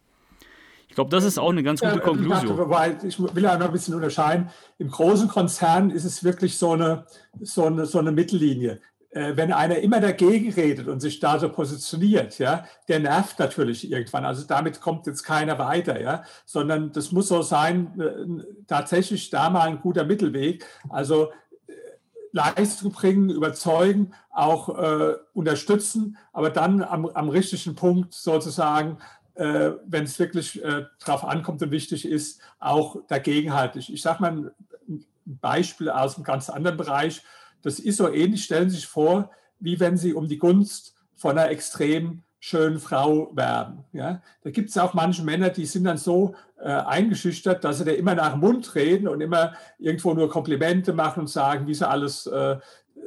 [0.87, 2.59] Ich glaube, das ist auch eine ganz gute ja, Konklusion.
[2.68, 4.50] Dachte, ich will ja noch ein bisschen unterscheiden.
[4.76, 7.07] Im großen Konzern ist es wirklich so eine,
[7.40, 8.83] so eine, so eine Mittellinie.
[9.11, 13.90] Äh, wenn einer immer dagegen redet und sich da so positioniert, ja, der nervt natürlich
[13.90, 14.27] irgendwann.
[14.27, 19.49] Also damit kommt jetzt keiner weiter, ja, sondern das muss so sein, äh, tatsächlich da
[19.49, 20.66] mal ein guter Mittelweg.
[20.90, 21.31] Also
[21.68, 21.73] äh,
[22.33, 28.99] Leistung bringen, überzeugen, auch äh, unterstützen, aber dann am, am richtigen Punkt sozusagen,
[29.40, 30.61] wenn es wirklich
[30.99, 33.79] darauf ankommt und wichtig ist, auch dagegenhalten.
[33.79, 34.53] Ich, ich sage mal
[34.88, 37.23] ein Beispiel aus einem ganz anderen Bereich.
[37.62, 41.33] Das ist so ähnlich, stellen Sie sich vor, wie wenn Sie um die Gunst von
[41.33, 43.85] einer extrem schönen Frau werben.
[43.92, 44.23] Ja?
[44.42, 47.92] Da gibt es auch manche Männer, die sind dann so äh, eingeschüchtert, dass sie da
[47.92, 51.88] immer nach dem Mund reden und immer irgendwo nur Komplimente machen und sagen, wie sie
[51.88, 52.59] alles, äh,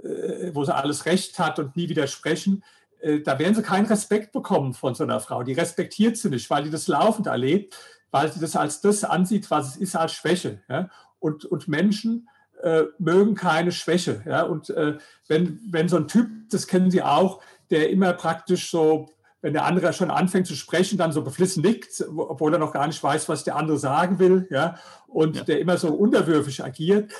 [0.04, 2.64] äh, wo sie alles recht hat und nie widersprechen.
[3.00, 5.44] Äh, da werden sie keinen Respekt bekommen von so einer Frau.
[5.44, 7.78] Die respektiert sie nicht, weil die das laufend erlebt,
[8.12, 10.62] weil sie das als das ansieht, was es ist, als Schwäche.
[10.68, 10.90] Ja?
[11.20, 12.28] Und, und Menschen,
[12.64, 14.22] äh, mögen keine Schwäche.
[14.26, 14.44] Ja?
[14.44, 14.98] Und äh,
[15.28, 19.10] wenn, wenn so ein Typ, das kennen Sie auch, der immer praktisch so,
[19.42, 22.88] wenn der andere schon anfängt zu sprechen, dann so beflissen nickt, obwohl er noch gar
[22.88, 24.76] nicht weiß, was der andere sagen will, ja,
[25.08, 25.44] und ja.
[25.44, 27.12] der immer so unterwürfig agiert,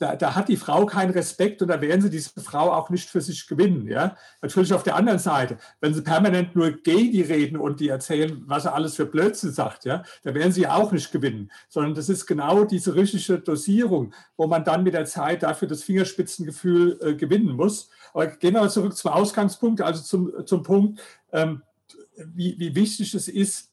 [0.00, 3.10] da, da, hat die Frau keinen Respekt und da werden sie diese Frau auch nicht
[3.10, 3.86] für sich gewinnen.
[3.86, 4.16] Ja?
[4.40, 8.42] Natürlich auf der anderen Seite, wenn sie permanent nur gegen die reden und die erzählen,
[8.46, 11.52] was er alles für Blödsinn sagt, ja, da werden sie auch nicht gewinnen.
[11.68, 15.82] Sondern das ist genau diese richtige Dosierung, wo man dann mit der Zeit dafür das
[15.82, 17.90] Fingerspitzengefühl äh, gewinnen muss.
[18.14, 20.98] Aber gehen wir mal zurück zum Ausgangspunkt, also zum, zum Punkt,
[21.30, 21.62] ähm,
[22.16, 23.70] wie, wie wichtig es ist,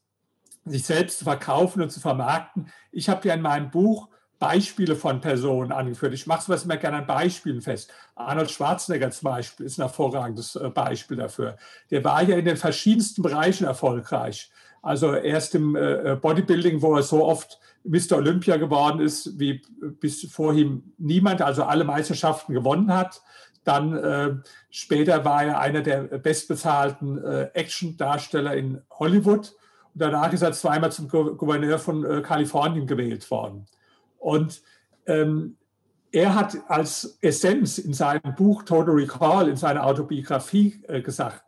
[0.66, 2.68] sich selbst zu verkaufen und zu vermarkten.
[2.92, 4.10] Ich habe ja in meinem Buch
[4.40, 6.14] Beispiele von Personen angeführt.
[6.14, 7.92] Ich mache es immer gerne an Beispielen fest.
[8.16, 11.58] Arnold Schwarzenegger zum Beispiel ist ein hervorragendes äh, Beispiel dafür.
[11.90, 14.52] Der war ja in den verschiedensten Bereichen erfolgreich.
[14.82, 18.18] Also erst im äh, Bodybuilding, wo er so oft Mr.
[18.18, 19.62] Olympia geworden ist, wie
[20.00, 23.22] bis vorhin niemand, also alle Meisterschaften gewonnen hat.
[23.64, 24.36] Dann äh,
[24.70, 29.56] später war er einer der bestbezahlten äh, Action-Darsteller in Hollywood.
[29.94, 33.66] Und danach ist er zweimal zum Gouverneur von äh, Kalifornien gewählt worden.
[34.18, 34.62] Und
[35.06, 35.58] ähm,
[36.12, 41.44] er hat als Essenz in seinem Buch Total Recall, in seiner Autobiografie äh, gesagt,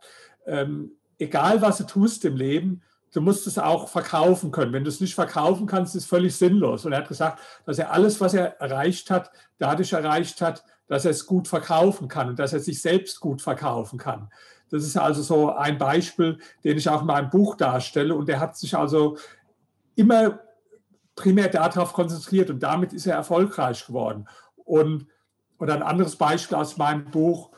[0.46, 2.82] ähm, egal was du tust im Leben,
[3.14, 4.74] du musst es auch verkaufen können.
[4.74, 6.86] Wenn du es nicht verkaufen kannst, ist es völlig sinnlos.
[6.86, 11.06] Und er hat gesagt, dass er alles, was er erreicht hat, dadurch erreicht hat, dass
[11.06, 14.30] er es gut verkaufen kann und dass er sich selbst gut verkaufen kann.
[14.70, 18.16] Das ist also so ein Beispiel, den ich auch in meinem Buch darstelle.
[18.16, 19.18] Und er hat sich also
[19.96, 20.40] immer
[21.20, 24.28] primär darauf konzentriert und damit ist er erfolgreich geworden.
[24.56, 25.08] Und
[25.60, 27.52] oder ein anderes Beispiel aus meinem Buch,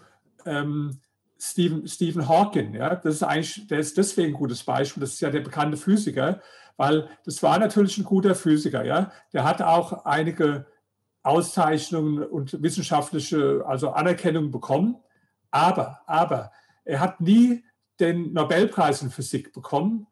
[0.45, 1.00] ähm,
[1.39, 5.21] Stephen, Stephen Hawking, ja, das ist eigentlich, der ist deswegen ein gutes Beispiel, das ist
[5.21, 6.41] ja der bekannte Physiker,
[6.78, 9.12] weil das war natürlich ein guter Physiker, ja.
[9.34, 10.65] Der hat auch einige
[11.24, 14.97] Auszeichnungen und wissenschaftliche, also Anerkennung bekommen,
[15.52, 16.52] aber, aber
[16.84, 17.63] er hat nie
[18.00, 20.08] den Nobelpreis in Physik bekommen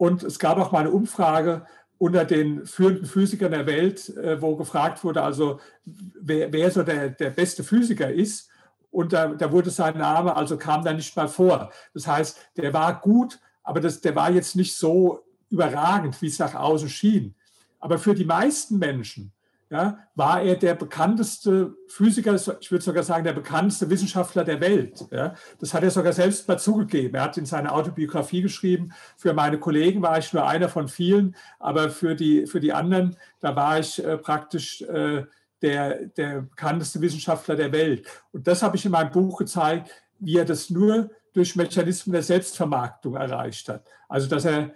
[0.00, 1.66] Und es gab auch mal eine Umfrage
[2.00, 7.10] unter den führenden Physikern der Welt, äh, wo gefragt wurde, also wer, wer so der,
[7.10, 8.48] der beste Physiker ist.
[8.90, 11.70] Und da, da wurde sein Name, also kam da nicht mal vor.
[11.92, 16.38] Das heißt, der war gut, aber das, der war jetzt nicht so überragend, wie es
[16.38, 17.34] nach außen schien.
[17.78, 19.32] Aber für die meisten Menschen
[19.70, 25.06] ja, war er der bekannteste Physiker, ich würde sogar sagen, der bekannteste Wissenschaftler der Welt.
[25.12, 25.34] Ja.
[25.60, 27.14] Das hat er sogar selbst mal zugegeben.
[27.14, 31.36] Er hat in seiner Autobiografie geschrieben, für meine Kollegen war ich nur einer von vielen,
[31.60, 35.24] aber für die, für die anderen, da war ich äh, praktisch äh,
[35.62, 38.04] der, der bekannteste Wissenschaftler der Welt.
[38.32, 42.24] Und das habe ich in meinem Buch gezeigt, wie er das nur durch Mechanismen der
[42.24, 43.86] Selbstvermarktung erreicht hat.
[44.08, 44.72] Also dass er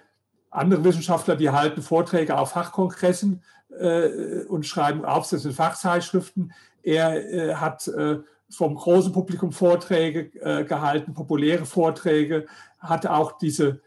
[0.55, 3.43] andere Wissenschaftler, die halten Vorträge auf Fachkongressen
[3.79, 6.53] äh, und schreiben Aufsätze in Fachzeitschriften.
[6.83, 8.19] Er äh, hat äh,
[8.51, 12.47] vom großen Publikum Vorträge äh, gehalten, populäre Vorträge,
[12.79, 13.81] hatte auch diese,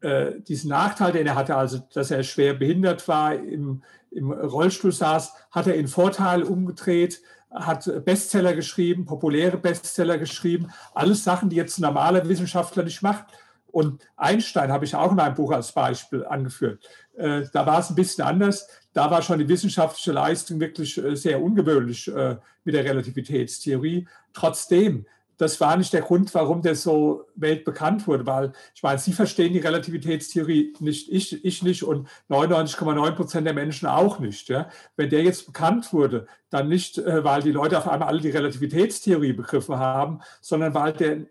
[0.00, 4.92] äh, diesen Nachteil, den er hatte, also dass er schwer behindert war, im, im Rollstuhl
[4.92, 11.56] saß, hat er in Vorteil umgedreht, hat Bestseller geschrieben, populäre Bestseller geschrieben, alles Sachen, die
[11.56, 13.24] jetzt ein normaler Wissenschaftler nicht macht.
[13.72, 16.86] Und Einstein habe ich auch in meinem Buch als Beispiel angeführt.
[17.20, 18.66] Äh, da war es ein bisschen anders.
[18.92, 24.08] Da war schon die wissenschaftliche Leistung wirklich äh, sehr ungewöhnlich äh, mit der Relativitätstheorie.
[24.32, 25.06] Trotzdem,
[25.36, 29.52] das war nicht der Grund, warum der so weltbekannt wurde, weil ich meine, Sie verstehen
[29.52, 34.48] die Relativitätstheorie nicht, ich, ich nicht und 99,9 Prozent der Menschen auch nicht.
[34.48, 34.68] Ja?
[34.96, 39.32] Wenn der jetzt bekannt wurde, dann nicht, weil die Leute auf einmal alle die Relativitätstheorie
[39.32, 41.26] begriffen haben, sondern weil der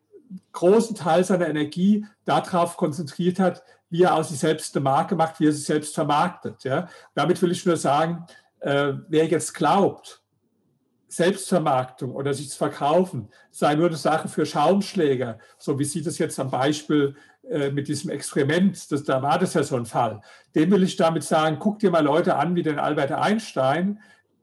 [0.52, 5.39] großen Teil seiner Energie darauf konzentriert hat, wie er aus sich selbst eine Marke macht,
[5.39, 6.63] wie er sich selbst vermarktet.
[6.63, 6.88] Ja.
[7.15, 8.26] Damit will ich nur sagen,
[8.60, 10.22] äh, wer jetzt glaubt,
[11.08, 16.20] Selbstvermarktung oder sich zu verkaufen sei nur eine Sache für Schaumschläger, so wie Sie das
[16.20, 17.15] jetzt am Beispiel
[17.50, 20.22] äh, mit diesem Experiment, das, da war das ja so ein Fall.
[20.54, 24.00] Dem will ich damit sagen, guck dir mal Leute an wie den Albert Einstein,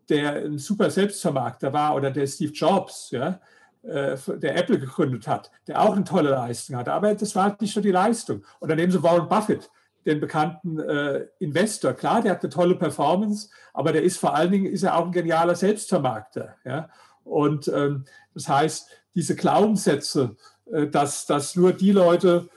[0.08, 3.40] der ein super Selbstvermarkter war, oder der Steve Jobs, ja,
[3.86, 6.92] äh, der Apple gegründet hat, der auch eine tolle Leistung hatte.
[6.92, 8.44] Aber das war nicht nur die Leistung.
[8.60, 9.70] Und dann nehmen Sie Warren Buffett,
[10.04, 11.92] den bekannten äh, Investor.
[11.92, 15.06] Klar, der hat eine tolle Performance, aber der ist vor allen Dingen ist er auch
[15.06, 16.56] ein genialer Selbstvermarkter.
[16.64, 16.88] Ja?
[17.24, 20.36] Und ähm, das heißt, diese Glaubenssätze,
[20.70, 22.48] äh, dass, dass nur die Leute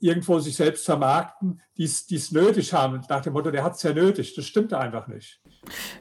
[0.00, 3.92] irgendwo sich selbst vermarkten, die es nötig haben, nach dem Motto, der hat es ja
[3.92, 4.34] nötig.
[4.34, 5.40] Das stimmt einfach nicht.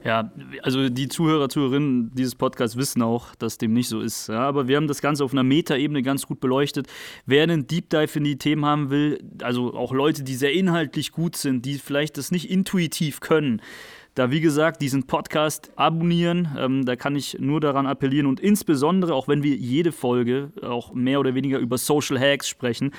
[0.04, 4.28] Ja, also die Zuhörer, Zuhörerinnen dieses Podcasts wissen auch, dass dem nicht so ist.
[4.30, 6.88] Ja, aber wir haben das Ganze auf einer Metaebene ganz gut beleuchtet.
[7.26, 11.12] Wer einen Deep Dive in die Themen haben will, also auch Leute, die sehr inhaltlich
[11.12, 13.62] gut sind, die vielleicht das nicht intuitiv können,
[14.16, 16.56] da wie gesagt diesen Podcast abonnieren.
[16.58, 20.94] Ähm, da kann ich nur daran appellieren und insbesondere, auch wenn wir jede Folge auch
[20.94, 22.92] mehr oder weniger über Social Hacks sprechen,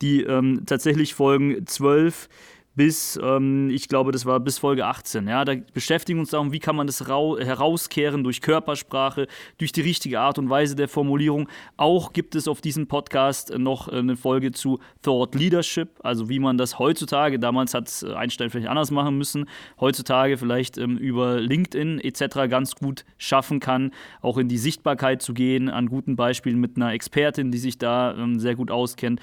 [0.00, 2.28] die ähm, tatsächlich Folgen 12
[2.74, 5.28] bis, ähm, ich glaube, das war bis Folge 18.
[5.28, 9.26] Ja, da beschäftigen wir uns darum, wie kann man das herauskehren durch Körpersprache,
[9.58, 11.48] durch die richtige Art und Weise der Formulierung.
[11.76, 16.56] Auch gibt es auf diesem Podcast noch eine Folge zu Thought Leadership, also wie man
[16.56, 19.46] das heutzutage, damals hat es Einstein vielleicht anders machen müssen,
[19.78, 22.48] heutzutage vielleicht ähm, über LinkedIn etc.
[22.48, 23.90] ganz gut schaffen kann,
[24.22, 28.14] auch in die Sichtbarkeit zu gehen, an guten Beispielen mit einer Expertin, die sich da
[28.16, 29.20] ähm, sehr gut auskennt.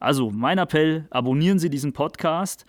[0.00, 2.64] Also mein Appell, abonnieren Sie diesen Podcast.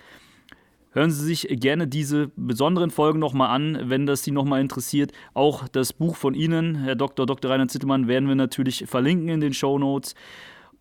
[0.92, 5.14] Hören Sie sich gerne diese besonderen Folgen nochmal an, wenn das Sie nochmal interessiert.
[5.34, 7.26] Auch das Buch von Ihnen, Herr Dr.
[7.26, 7.50] Dr.
[7.50, 10.14] Rainer Zittelmann, werden wir natürlich verlinken in den Show Notes.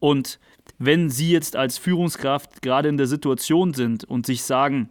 [0.01, 0.41] Und
[0.79, 4.89] wenn Sie jetzt als Führungskraft gerade in der Situation sind und sich sagen,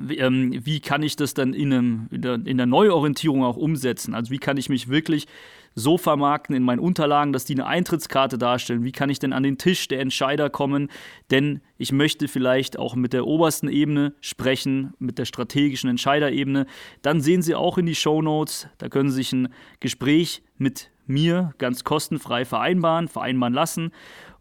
[0.00, 4.14] wie, ähm, wie kann ich das dann in, einem, in der Neuorientierung auch umsetzen?
[4.14, 5.28] Also wie kann ich mich wirklich
[5.74, 8.84] so vermarkten in meinen Unterlagen, dass die eine Eintrittskarte darstellen?
[8.84, 10.88] Wie kann ich denn an den Tisch der Entscheider kommen?
[11.30, 16.66] Denn ich möchte vielleicht auch mit der obersten Ebene sprechen, mit der strategischen Entscheiderebene.
[17.02, 19.48] Dann sehen Sie auch in die Show Notes, da können Sie sich ein
[19.80, 23.90] Gespräch mit mir ganz kostenfrei vereinbaren, vereinbaren lassen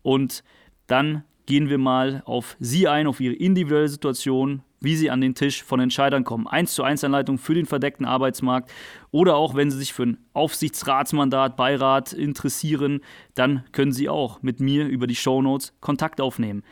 [0.02, 0.44] und
[0.88, 5.36] dann gehen wir mal auf Sie ein, auf Ihre individuelle Situation, wie Sie an den
[5.36, 6.48] Tisch von Entscheidern kommen.
[6.48, 8.72] Eins zu eins Anleitung für den verdeckten Arbeitsmarkt
[9.12, 13.02] oder auch wenn Sie sich für ein Aufsichtsratsmandat, Beirat interessieren,
[13.36, 16.64] dann können Sie auch mit mir über die Shownotes Kontakt aufnehmen.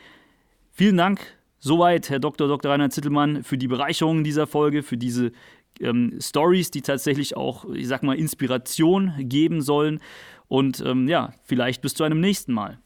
[0.72, 1.20] Vielen Dank
[1.60, 2.48] soweit, Herr Dr.
[2.48, 2.72] Dr.
[2.72, 5.30] Rainer Zittelmann, für die Bereicherung dieser Folge, für diese
[5.78, 10.00] ähm, Stories, die tatsächlich auch, ich sag mal, Inspiration geben sollen.
[10.48, 12.78] Und ähm, ja, vielleicht bis zu einem nächsten Mal.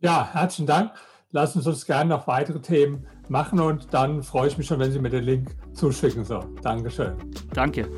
[0.00, 0.92] Ja, herzlichen Dank.
[1.34, 4.92] Lassen Sie uns gerne noch weitere Themen machen und dann freue ich mich schon, wenn
[4.92, 6.24] Sie mir den Link zuschicken.
[6.24, 7.16] So, Dankeschön.
[7.52, 7.88] Danke.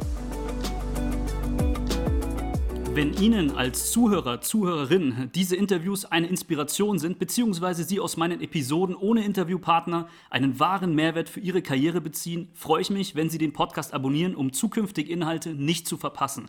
[2.95, 8.97] Wenn Ihnen als Zuhörer, Zuhörerin diese Interviews eine Inspiration sind, beziehungsweise Sie aus meinen Episoden
[8.97, 13.53] ohne Interviewpartner einen wahren Mehrwert für Ihre Karriere beziehen, freue ich mich, wenn Sie den
[13.53, 16.49] Podcast abonnieren, um zukünftige Inhalte nicht zu verpassen.